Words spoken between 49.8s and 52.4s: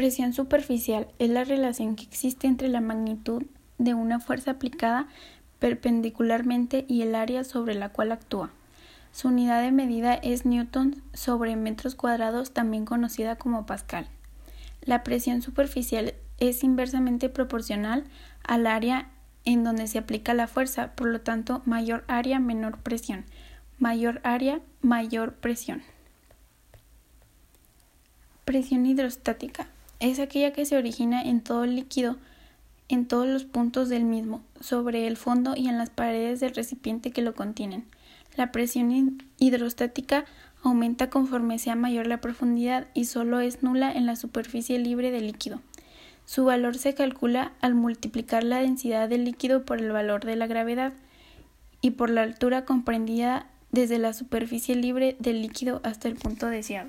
el valor de la gravedad y por la